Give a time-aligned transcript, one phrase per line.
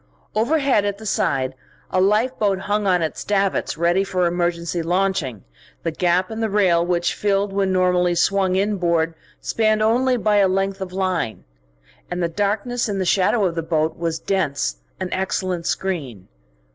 [0.33, 1.53] Overhead, at the side,
[1.91, 5.43] a lifeboat hung on its davits, ready for emergency launching,
[5.83, 10.37] the gap in the rail which it filled when normally swung inboard spanned only by
[10.37, 11.43] a length of line.
[12.09, 16.27] And the darkness in the shadow of the boat was dense, an excellent screen.